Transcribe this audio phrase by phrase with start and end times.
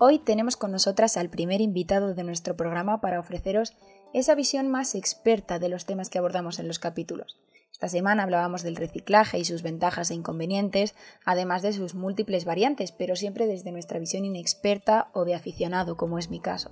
[0.00, 3.74] Hoy tenemos con nosotras al primer invitado de nuestro programa para ofreceros
[4.14, 7.40] esa visión más experta de los temas que abordamos en los capítulos.
[7.72, 10.94] Esta semana hablábamos del reciclaje y sus ventajas e inconvenientes,
[11.24, 16.20] además de sus múltiples variantes, pero siempre desde nuestra visión inexperta o de aficionado, como
[16.20, 16.70] es mi caso.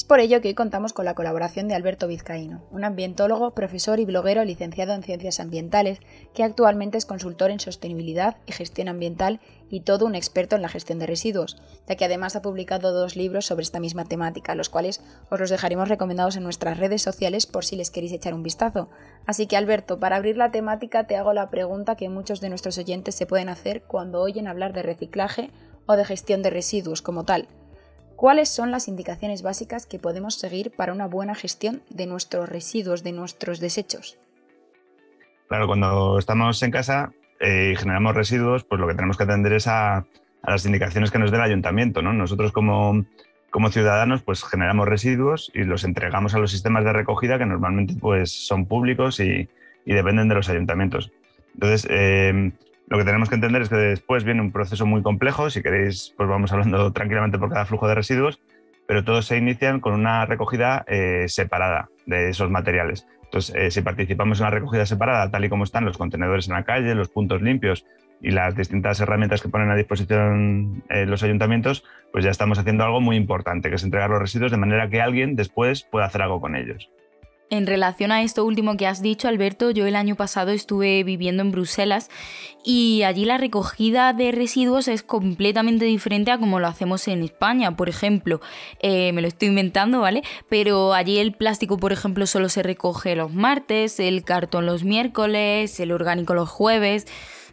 [0.00, 4.00] Es por ello que hoy contamos con la colaboración de Alberto Vizcaíno, un ambientólogo, profesor
[4.00, 5.98] y bloguero licenciado en Ciencias Ambientales,
[6.32, 10.70] que actualmente es consultor en sostenibilidad y gestión ambiental y todo un experto en la
[10.70, 14.70] gestión de residuos, ya que además ha publicado dos libros sobre esta misma temática, los
[14.70, 18.42] cuales os los dejaremos recomendados en nuestras redes sociales por si les queréis echar un
[18.42, 18.88] vistazo.
[19.26, 22.78] Así que Alberto, para abrir la temática te hago la pregunta que muchos de nuestros
[22.78, 25.50] oyentes se pueden hacer cuando oyen hablar de reciclaje
[25.84, 27.48] o de gestión de residuos como tal.
[28.20, 33.02] ¿Cuáles son las indicaciones básicas que podemos seguir para una buena gestión de nuestros residuos,
[33.02, 34.18] de nuestros desechos?
[35.48, 39.54] Claro, cuando estamos en casa eh, y generamos residuos, pues lo que tenemos que atender
[39.54, 40.04] es a,
[40.42, 42.02] las indicaciones que nos dé el ayuntamiento.
[42.02, 42.12] ¿no?
[42.12, 43.06] Nosotros como,
[43.48, 47.94] como, ciudadanos pues generamos residuos y los entregamos a los sistemas de recogida que normalmente
[47.98, 49.48] pues, son públicos y,
[49.86, 51.10] dependen de los ayuntamientos.
[51.54, 52.52] Entonces, eh,
[52.90, 56.12] lo que tenemos que entender es que después viene un proceso muy complejo, si queréis,
[56.16, 58.40] pues vamos hablando tranquilamente por cada flujo de residuos,
[58.88, 63.06] pero todos se inician con una recogida eh, separada de esos materiales.
[63.22, 66.54] Entonces, eh, si participamos en la recogida separada, tal y como están los contenedores en
[66.54, 67.86] la calle, los puntos limpios
[68.20, 72.82] y las distintas herramientas que ponen a disposición eh, los ayuntamientos, pues ya estamos haciendo
[72.82, 76.22] algo muy importante, que es entregar los residuos de manera que alguien después pueda hacer
[76.22, 76.90] algo con ellos.
[77.50, 81.42] En relación a esto último que has dicho, Alberto, yo el año pasado estuve viviendo
[81.42, 82.08] en Bruselas
[82.64, 87.76] y allí la recogida de residuos es completamente diferente a como lo hacemos en España.
[87.76, 88.40] Por ejemplo,
[88.78, 90.22] eh, me lo estoy inventando, ¿vale?
[90.48, 95.80] Pero allí el plástico, por ejemplo, solo se recoge los martes, el cartón los miércoles,
[95.80, 97.08] el orgánico los jueves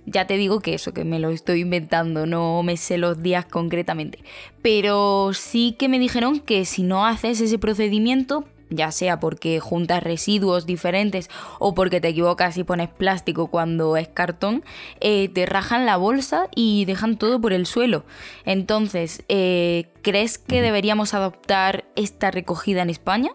[0.10, 3.46] ya te digo que eso, que me lo estoy inventando, no me sé los días
[3.46, 4.20] concretamente.
[4.62, 10.04] Pero sí que me dijeron que si no haces ese procedimiento, ya sea porque juntas
[10.04, 11.30] residuos diferentes
[11.60, 14.64] o porque te equivocas y pones plástico cuando es cartón,
[15.00, 18.04] eh, te rajan la bolsa y dejan todo por el suelo.
[18.46, 23.32] Entonces, eh, ¿crees que deberíamos adoptar esta recogida en España?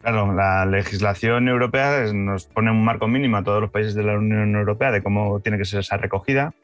[0.00, 4.18] Claro, la legislación europea nos pone un marco mínimo a todos los países de la
[4.18, 6.54] Unión Europea de cómo tiene que ser esa recogida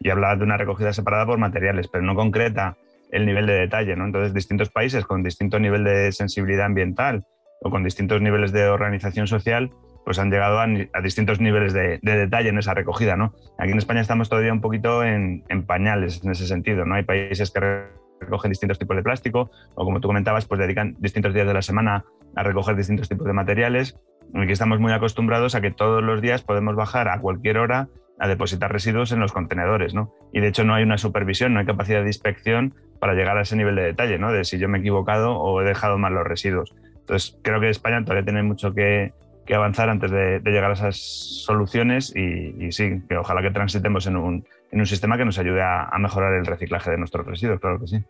[0.00, 2.76] y habla de una recogida separada por materiales, pero no concreta
[3.10, 3.96] el nivel de detalle.
[3.96, 4.06] ¿no?
[4.06, 7.26] Entonces, distintos países con distinto nivel de sensibilidad ambiental
[7.60, 9.70] o con distintos niveles de organización social,
[10.04, 10.66] pues han llegado a,
[11.02, 13.16] distintos niveles de, detalle en esa recogida.
[13.16, 13.34] ¿no?
[13.58, 16.84] Aquí en España estamos todavía un poquito en, pañales en ese sentido.
[16.84, 16.94] ¿no?
[16.94, 17.88] Hay países que
[18.20, 21.62] recogen distintos tipos de plástico o, como tú comentabas, pues dedican distintos días de la
[21.62, 22.04] semana
[22.36, 23.98] a recoger distintos tipos de materiales.
[24.34, 27.88] Aquí estamos muy acostumbrados a que todos los días podemos bajar a cualquier hora
[28.18, 30.14] a depositar residuos en los contenedores, ¿no?
[30.32, 33.42] Y de hecho no hay una supervisión, no hay capacidad de inspección para llegar a
[33.42, 34.32] ese nivel de detalle, ¿no?
[34.32, 36.74] De si yo me he equivocado o he dejado mal los residuos.
[37.06, 39.12] Entonces, creo que España todavía tiene mucho que,
[39.54, 44.44] avanzar antes de, llegar a esas soluciones y, sí, que ojalá que transitemos en un,
[44.84, 48.02] sistema que nos ayude a, mejorar el reciclaje de nuestros residuos, claro que sí.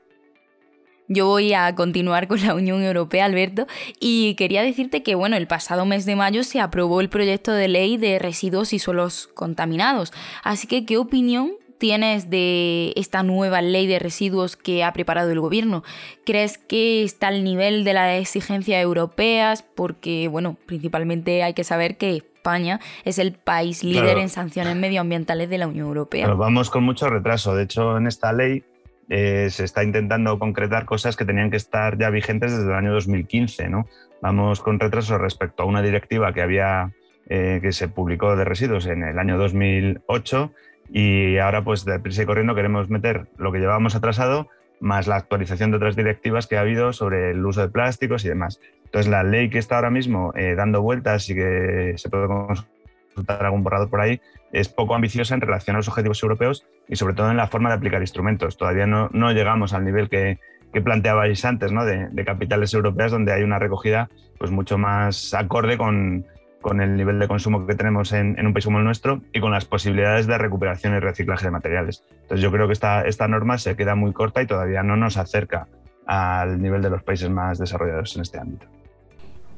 [1.08, 3.66] Yo voy a continuar con la Unión Europea, Alberto,
[4.00, 7.68] y quería decirte que, bueno, el pasado mes de mayo se aprobó el proyecto de
[7.68, 10.14] ley de residuos y suelos contaminados.
[10.42, 15.40] Así que, ¿qué opinión tienes de esta nueva ley de residuos que ha preparado el
[15.40, 15.82] gobierno?
[16.24, 19.62] ¿Crees que está al nivel de las exigencias europeas?
[19.62, 25.50] Porque, bueno, principalmente hay que saber que España es el país líder en sanciones medioambientales
[25.50, 26.28] de la Unión Europea.
[26.28, 27.56] vamos con mucho retraso.
[27.56, 28.62] De hecho, en esta ley
[29.08, 32.92] eh, se está intentando concretar cosas que tenían que estar ya vigentes desde el año
[32.92, 33.68] 2015.
[33.68, 33.86] ¿no?
[34.22, 36.92] Vamos con retraso respecto a una directiva que había
[37.28, 40.52] eh, que se publicó de residuos en el año 2008
[40.90, 44.48] y ahora, pues, de prisa y corriendo queremos meter lo que llevábamos atrasado,
[44.80, 48.28] más la actualización de otras directivas que ha habido sobre el uso de plásticos y
[48.28, 48.60] demás.
[48.84, 53.44] Entonces, la ley que está ahora mismo eh, dando vueltas y que se puede consultar
[53.44, 54.20] algún borrador por ahí,
[54.52, 57.68] es poco ambiciosa en relación a los objetivos europeos y sobre todo en la forma
[57.68, 58.56] de aplicar instrumentos.
[58.56, 60.38] Todavía no, no llegamos al nivel que,
[60.72, 61.84] que planteabais antes, ¿no?
[61.84, 64.08] de, de, capitales europeas, donde hay una recogida
[64.38, 66.26] pues, mucho más acorde con,
[66.66, 69.52] con el nivel de consumo que tenemos en, un país como el nuestro y con
[69.52, 72.02] las posibilidades de recuperación y reciclaje de materiales.
[72.22, 75.16] Entonces yo creo que esta, esta norma se queda muy corta y todavía no nos
[75.16, 75.68] acerca
[76.06, 78.66] al nivel de los países más desarrollados en este ámbito.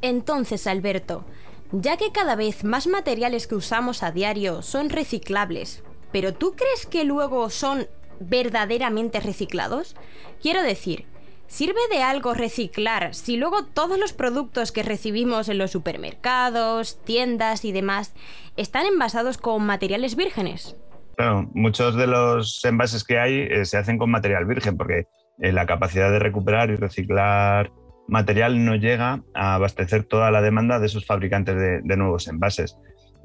[0.02, 1.24] Entonces, Alberto,
[1.72, 5.82] ya que cada vez más materiales que usamos a diario son reciclables,
[6.12, 7.86] ¿pero tú crees que luego son
[8.20, 9.96] verdaderamente reciclados?
[10.42, 11.06] Quiero decir,
[11.48, 17.64] ¿Sirve de algo reciclar si luego todos los productos que recibimos en los supermercados, tiendas
[17.64, 18.14] y demás
[18.56, 20.76] están envasados con materiales vírgenes?
[21.16, 25.06] Claro, muchos de los envases que hay eh, se hacen con material virgen porque
[25.40, 27.72] eh, la capacidad de recuperar y reciclar
[28.08, 32.76] material no llega a abastecer toda la demanda de esos fabricantes de, nuevos envases.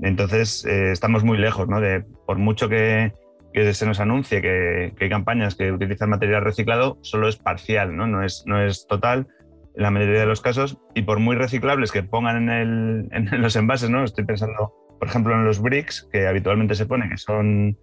[0.02, 1.82] Entonces, eh, estamos muy lejos, ¿no?
[1.82, 3.14] De, por mucho que,
[3.54, 8.08] que se nos anuncie que, hay campañas que utilizan material reciclado, solo es parcial, ¿no?
[8.08, 9.28] No, es, no es total
[9.76, 10.78] en la mayoría de los casos.
[10.96, 14.04] Y por muy reciclables que pongan en, en los envases, ¿no?
[14.04, 17.78] Estoy pensando, por ejemplo, en los bricks, que habitualmente se pone que son,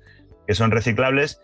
[0.46, 1.40] que son reciclables,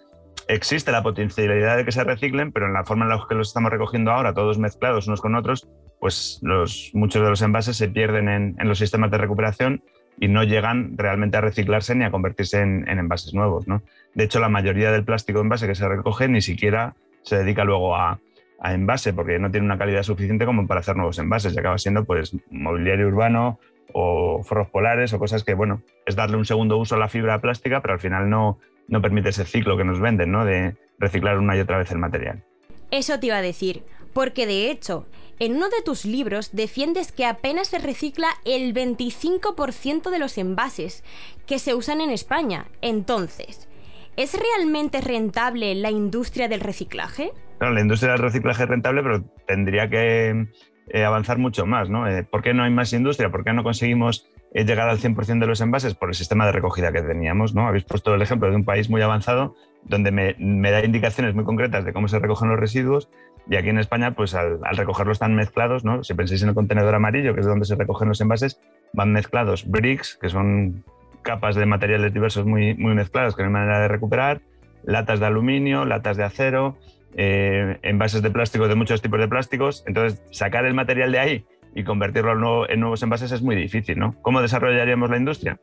[0.48, 3.48] existe la potencialidad de que se reciclen, pero en la forma en la que los
[3.48, 5.68] estamos recogiendo ahora, todos mezclados unos con otros,
[6.00, 9.82] pues los, muchos de los envases se pierden en, en los sistemas de recuperación
[10.18, 13.68] y no llegan realmente a reciclarse ni a convertirse en, envases nuevos.
[13.68, 13.82] ¿no?
[14.14, 17.96] De hecho, la mayoría del plástico envase que se recoge ni siquiera se dedica luego
[17.96, 18.20] a,
[18.64, 22.04] envase porque no tiene una calidad suficiente como para hacer nuevos envases y acaba siendo
[22.04, 23.58] pues mobiliario urbano
[23.92, 27.40] o forros polares o cosas que, bueno, es darle un segundo uso a la fibra
[27.40, 28.58] plástica, pero al final no,
[28.88, 30.44] no permite ese ciclo que nos venden, ¿no?
[30.44, 32.42] De reciclar una y otra vez el material.
[32.90, 33.82] Eso te iba a decir,
[34.16, 35.04] porque de hecho,
[35.38, 41.04] en uno de tus libros defiendes que apenas se recicla el 25% de los envases
[41.46, 42.64] que se usan en España.
[42.80, 43.68] Entonces,
[44.16, 47.32] ¿es realmente rentable la industria del reciclaje?
[47.60, 50.46] La industria del reciclaje es rentable, pero tendría que
[50.88, 52.08] eh, avanzar mucho más, ¿no?
[52.08, 53.28] Eh, ¿Por qué no hay más industria?
[53.28, 55.94] ¿Por qué no conseguimos eh, llegar al 100% de los envases?
[55.94, 57.68] Por el sistema de recogida que teníamos, ¿no?
[57.68, 61.84] Habéis puesto el ejemplo de un país muy avanzado donde me da indicaciones muy concretas
[61.84, 63.08] de cómo se recogen los residuos
[63.48, 66.02] y aquí en España, pues al, recogerlos están mezclados, ¿no?
[66.02, 68.60] Si pensáis en el contenedor amarillo, que es donde se recogen los envases,
[68.92, 70.84] van mezclados bricks, que son
[71.22, 74.40] capas de materiales diversos muy, muy mezclados, que no hay manera de recuperar,
[74.84, 76.76] latas de aluminio, latas de acero,
[77.16, 79.84] eh, envases de plástico de muchos tipos de plásticos.
[79.86, 81.44] Entonces, sacar el material de ahí
[81.74, 84.14] y convertirlo en nuevos envases es muy difícil, ¿no?
[84.22, 85.58] ¿Cómo desarrollaríamos la industria?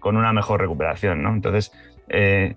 [0.00, 1.30] Con una mejor recuperación, ¿no?
[1.30, 1.72] Entonces,
[2.08, 2.54] eh,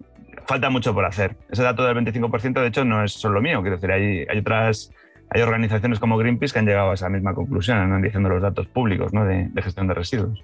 [0.49, 1.35] falta mucho por hacer.
[1.51, 3.61] Ese dato del 25%, de hecho, no es solo mío.
[3.61, 4.91] Quiero decir, hay, hay otras
[5.29, 9.13] hay organizaciones como Greenpeace que han llegado a esa misma conclusión, analizando los datos públicos
[9.13, 9.25] ¿no?
[9.25, 10.43] de, de, gestión de residuos.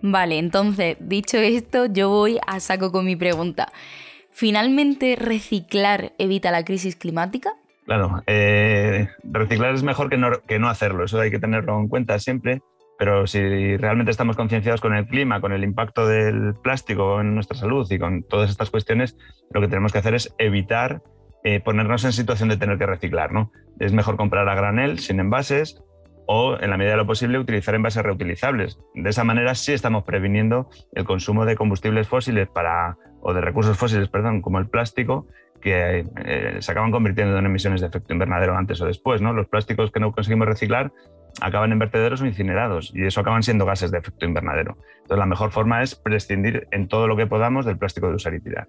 [0.00, 3.70] Vale, entonces, dicho esto, yo voy a saco con mi pregunta.
[4.30, 7.52] ¿Finalmente reciclar evita la crisis climática?
[7.84, 11.88] Claro, eh, reciclar es mejor que no, que no hacerlo, eso hay que tenerlo en
[11.88, 12.62] cuenta siempre
[12.98, 17.56] pero si realmente estamos concienciados con el clima, con el impacto del plástico en nuestra
[17.56, 19.16] salud y con todas estas cuestiones,
[19.52, 21.00] lo que tenemos que hacer es evitar
[21.44, 23.32] eh, ponernos en situación de tener que reciclar.
[23.32, 23.52] ¿no?
[23.78, 25.80] Es mejor comprar a granel, sin envases,
[26.26, 28.78] o en la medida de lo posible utilizar envases reutilizables.
[28.94, 33.78] De esa manera sí estamos previniendo el consumo de combustibles fósiles para, o de recursos
[33.78, 35.28] fósiles, perdón, como el plástico,
[35.60, 39.22] que eh, se acaban convirtiendo en emisiones de efecto invernadero antes o después.
[39.22, 39.32] ¿no?
[39.32, 40.92] Los plásticos que no conseguimos reciclar
[41.40, 44.76] acaban en vertederos o incinerados y eso acaban siendo gases de efecto invernadero.
[45.02, 48.34] Entonces la mejor forma es prescindir en todo lo que podamos del plástico de usar
[48.34, 48.68] y tirar.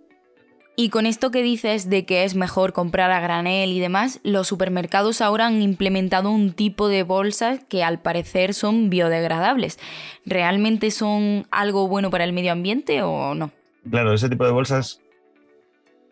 [0.82, 4.48] Y con esto que dices de que es mejor comprar a granel y demás, los
[4.48, 9.78] supermercados ahora han implementado un tipo de bolsas que al parecer son biodegradables.
[10.26, 13.52] ¿Realmente son algo bueno para el medio ambiente o no?
[13.92, 15.02] Claro, ese tipo de bolsas,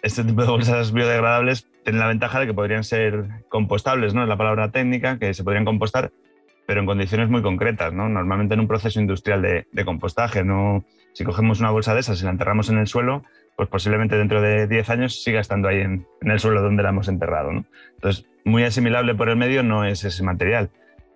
[0.02, 4.24] este tipo de bolsas biodegradables tienen la ventaja de que podrían ser compostables, ¿no?
[4.24, 6.12] Es la palabra técnica, que se podrían compostar
[6.68, 8.10] pero en condiciones muy concretas, ¿no?
[8.10, 10.84] Normalmente en un proceso industrial de, compostaje, ¿no?
[11.14, 13.24] Si cogemos una bolsa de esas y la enterramos en el suelo,
[13.56, 17.08] pues posiblemente dentro de 10 años siga estando ahí en, el suelo donde la hemos
[17.08, 17.66] enterrado, ¿no?
[17.96, 20.70] Entonces, muy asimilable por el medio no es ese material.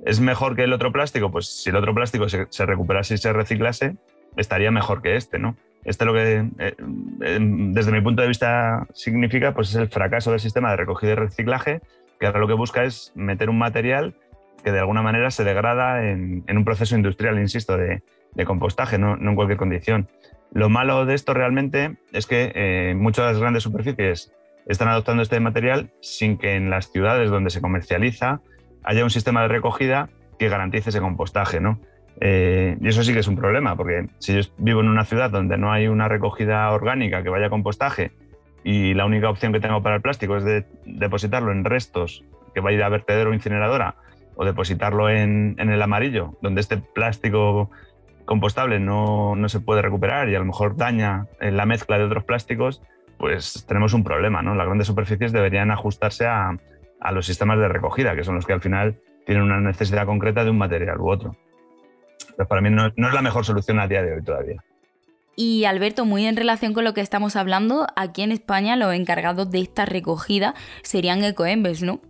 [0.06, 1.32] ¿Es mejor que el otro plástico?
[1.32, 3.98] Pues si el otro plástico se, recuperase y se reciclase,
[4.38, 5.58] estaría mejor que este, ¿no?
[5.84, 6.76] Este lo que, eh,
[7.40, 11.16] desde mi punto de vista, significa pues es el fracaso del sistema de recogida y
[11.16, 11.82] reciclaje,
[12.22, 14.16] que ahora lo que busca es meter un material
[14.64, 18.02] que de alguna manera se degrada en, un proceso industrial, insisto, de,
[18.46, 20.08] compostaje, no, en cualquier condición.
[20.54, 24.34] Lo malo de esto realmente es que eh, muchas grandes superficies
[24.68, 28.42] están adoptando este material sin que en las ciudades donde se comercializa
[28.84, 31.62] haya un sistema de recogida que garantice ese compostaje.
[31.62, 31.80] ¿no?
[32.20, 35.30] Eh, y eso sí que es un problema, porque si yo vivo en una ciudad
[35.30, 38.12] donde no hay una recogida orgánica que vaya a compostaje
[38.64, 42.62] y la única opción que tengo para el plástico es de depositarlo en restos que
[42.62, 43.96] va a ir a vertedero o incineradora
[44.36, 47.70] o depositarlo en, el amarillo, donde este plástico
[48.26, 52.24] compostable no, se puede recuperar y a lo mejor daña en la mezcla de otros
[52.24, 52.82] plásticos,
[53.18, 54.42] pues tenemos un problema.
[54.42, 54.56] ¿no?
[54.56, 56.58] Las grandes superficies deberían ajustarse a,
[57.12, 60.52] los sistemas de recogida, que son los que al final tienen una necesidad concreta de
[60.52, 61.36] un material u otro.
[62.38, 64.64] Pero para mí no, es la mejor solución a día de hoy todavía.
[65.36, 69.50] Y Alberto, muy en relación con lo que estamos hablando, aquí en España los encargados
[69.50, 72.02] de esta recogida serían Ecoembes, ¿no?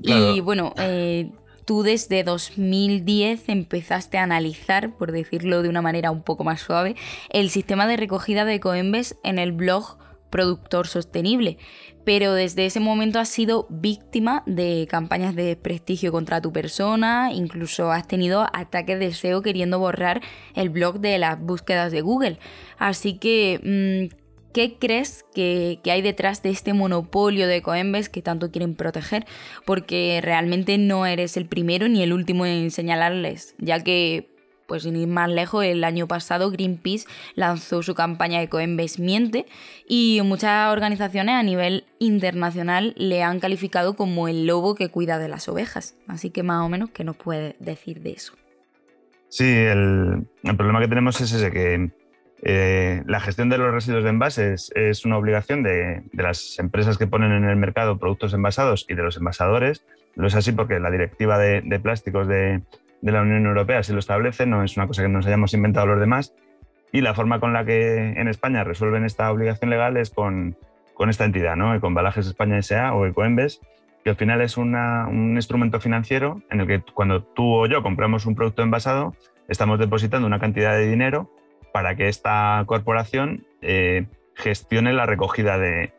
[0.00, 1.30] Y bueno, eh,
[1.66, 6.96] tú desde 2010 empezaste a analizar, por decirlo de una manera un poco más suave,
[7.28, 9.98] el sistema de recogida de Ecoembes en el blog
[10.30, 11.58] Productor Sostenible
[12.06, 17.90] pero desde ese momento has sido víctima de campañas de desprestigio contra tu persona, incluso
[17.90, 20.20] has tenido ataques de SEO queriendo borrar
[20.54, 22.38] el blog de las búsquedas de Google.
[22.78, 24.25] Así que, mm,
[24.56, 29.26] ¿qué crees que, hay detrás de este monopolio de Coembes que tanto quieren proteger?
[29.66, 34.30] Porque realmente no eres el primero ni el último en señalarles, ya que
[34.66, 39.44] pues sin ir más lejos, el año pasado Greenpeace lanzó su campaña Ecoembes Miente
[39.86, 45.28] y muchas organizaciones a nivel internacional le han calificado como el lobo que cuida de
[45.28, 45.96] las ovejas.
[46.08, 48.32] Así que más o menos, ¿qué nos puede decir de eso?
[49.28, 51.90] Sí, el, problema que tenemos es ese, que
[52.42, 57.06] eh, la gestión de los residuos de envases es una obligación de, las empresas que
[57.06, 59.84] ponen en el mercado productos envasados y de los envasadores.
[60.14, 62.62] Lo es así porque la directiva de plásticos de,
[63.02, 66.00] la Unión Europea si lo establece, no es una cosa que nos hayamos inventado los
[66.00, 66.34] demás.
[66.92, 70.56] Y la forma con la que en España resuelven esta obligación legal es con,
[70.94, 71.78] con esta entidad, ¿no?
[71.80, 72.94] con Balajes España S.A.
[72.94, 73.60] o Ecoembes,
[74.04, 78.24] que al final es un instrumento financiero en el que cuando tú o yo compramos
[78.24, 79.14] un producto envasado,
[79.48, 81.30] estamos depositando una cantidad de dinero
[81.76, 85.92] para que esta corporación eh, gestione la recogida de,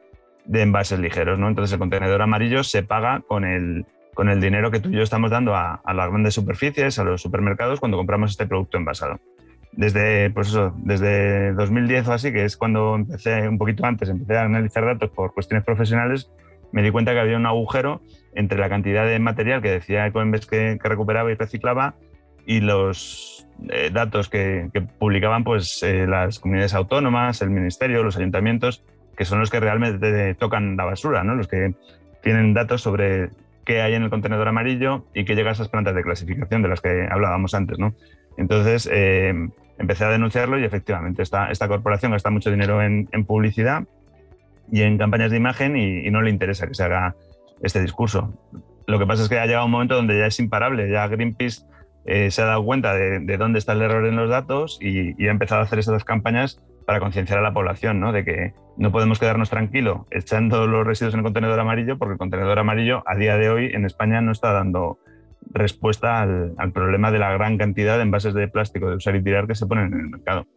[0.52, 1.38] envases ligeros.
[1.38, 1.48] ¿no?
[1.48, 5.04] Entonces el contenedor amarillo se paga con el, con el dinero que tú y yo
[5.04, 9.20] estamos dando a, las grandes superficies, a los supermercados, cuando compramos este producto envasado.
[9.72, 14.36] Desde, pues eso, desde 2010 o así, que es cuando empecé, un poquito antes, empecé
[14.36, 16.32] a analizar datos por cuestiones profesionales,
[16.72, 18.02] me di cuenta que había un agujero
[18.34, 21.94] entre la cantidad de material que decía Ecoembes que, que recuperaba y reciclaba
[22.48, 28.84] y los eh, datos que, publicaban pues, eh, las comunidades autónomas, el ministerio, los ayuntamientos,
[29.16, 31.36] que son los que realmente tocan la basura, ¿no?
[31.36, 31.76] los que
[32.24, 33.30] tienen datos sobre
[33.66, 36.70] qué hay en el contenedor amarillo y que llega a esas plantas de clasificación de
[36.70, 37.78] las que hablábamos antes.
[37.78, 37.94] ¿no?
[38.38, 39.34] Entonces eh,
[39.78, 43.84] empecé a denunciarlo y efectivamente esta, esta corporación gasta mucho dinero en, publicidad
[44.72, 47.14] y en campañas de imagen y, no le interesa que se haga
[47.62, 48.34] este discurso.
[48.86, 51.64] Lo que pasa es que ha llegado un momento donde ya es imparable, ya Greenpeace
[52.08, 55.32] eh, se ha dado cuenta de, dónde está el error en los datos y, ha
[55.32, 58.14] empezado a hacer estas campañas para concienciar a la población, ¿no?
[58.14, 62.18] De que no podemos quedarnos tranquilos echando los residuos en el contenedor amarillo, porque el
[62.18, 65.00] contenedor amarillo a día de hoy en España no está dando
[65.52, 69.46] respuesta al, problema de la gran cantidad de envases de plástico de usar y tirar
[69.46, 70.48] que se ponen en el mercado.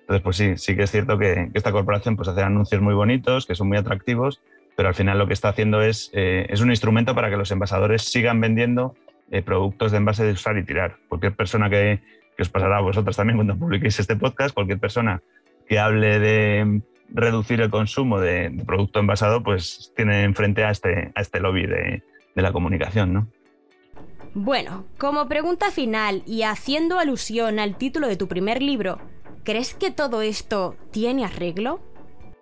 [0.00, 3.44] Entonces, pues sí, sí que es cierto que, esta corporación pues, hace anuncios muy bonitos,
[3.44, 4.40] que son muy atractivos,
[4.76, 7.50] pero al final lo que está haciendo es, eh, es un instrumento para que los
[7.50, 8.94] envasadores sigan vendiendo
[9.30, 10.96] eh, productos de envase de usar y tirar.
[11.08, 12.00] Cualquier persona que,
[12.38, 15.22] os pasará a vosotros también cuando publiquéis este podcast, cualquier persona
[15.68, 21.20] que hable de reducir el consumo de, producto envasado, pues tiene enfrente a este, a
[21.20, 22.02] este lobby de,
[22.34, 23.28] de la comunicación, ¿no?
[24.34, 28.98] Bueno, como pregunta final y haciendo alusión al título de tu primer libro,
[29.44, 31.80] ¿crees que todo esto tiene arreglo?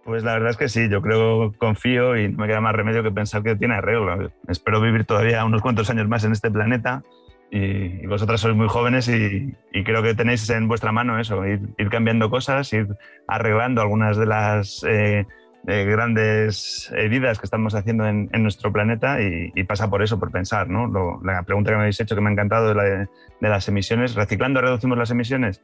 [0.04, 3.02] Pues la verdad es que sí, yo creo, confío y no me queda más remedio
[3.02, 4.30] que pensar que tiene arreglo.
[4.48, 7.02] Espero vivir todavía unos cuantos años más en este planeta
[7.50, 12.28] y, vosotras sois muy jóvenes y, creo que tenéis en vuestra mano eso, ir, cambiando
[12.28, 12.88] cosas, ir
[13.28, 15.24] arreglando algunas de las eh,
[15.64, 20.68] grandes heridas que estamos haciendo en, nuestro planeta y, pasa por eso, por pensar.
[20.68, 21.20] ¿no?
[21.22, 23.08] la pregunta que me habéis hecho que me ha encantado de, la de,
[23.40, 25.62] las emisiones, ¿reciclando reducimos las emisiones?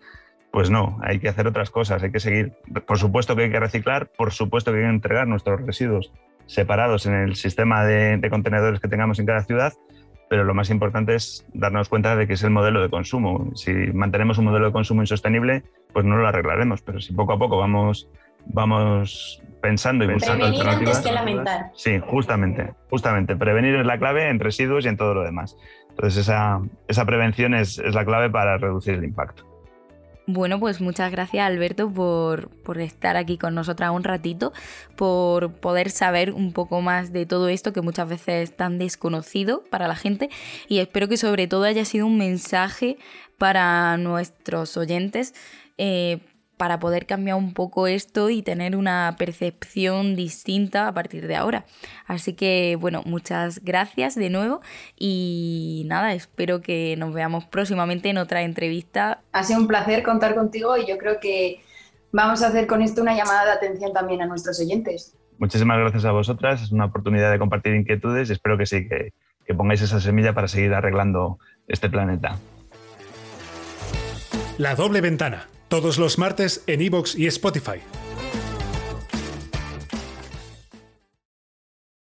[0.52, 2.52] Pues no, hay que hacer otras cosas, hay que seguir.
[2.86, 6.12] Por supuesto que hay que reciclar, por supuesto que hay que entregar nuestros residuos
[6.46, 9.72] separados en el sistema de contenedores que tengamos en cada ciudad,
[10.30, 13.50] pero lo más importante es darnos cuenta de que es el modelo de consumo.
[13.56, 17.38] Si mantenemos un modelo de consumo insostenible, pues no lo arreglaremos, pero si poco a
[17.38, 18.08] poco vamos,
[18.46, 21.72] vamos pensando y buscando Prevenir antes que lamentar.
[21.74, 23.34] Sí, justamente, justamente.
[23.34, 25.56] Prevenir es la clave en residuos y en todo lo demás.
[25.88, 29.49] Entonces esa, esa prevención es, es la clave para reducir el impacto.
[30.32, 34.52] Bueno, pues muchas gracias Alberto por, estar aquí con nosotras un ratito,
[34.94, 39.64] por poder saber un poco más de todo esto que muchas veces es tan desconocido
[39.70, 40.30] para la gente.
[40.68, 42.96] Y espero que sobre todo haya sido un mensaje
[43.38, 45.34] para nuestros oyentes
[45.78, 46.20] eh,
[46.60, 51.64] para poder cambiar un poco esto y tener una percepción distinta a partir de ahora.
[52.06, 54.60] Así que bueno, muchas gracias de nuevo
[54.94, 59.22] y nada, espero que nos veamos próximamente en otra entrevista.
[59.32, 61.62] Ha sido un placer contar contigo y yo creo que
[62.12, 65.16] vamos a hacer con esto una llamada de atención también a nuestros oyentes.
[65.38, 69.14] Muchísimas gracias a vosotras, es una oportunidad de compartir inquietudes y espero que sí, que,
[69.46, 71.38] que pongáis esa semilla para seguir arreglando
[71.68, 72.36] este planeta.
[74.58, 77.80] La doble ventana, todos los martes en iVoox y Spotify.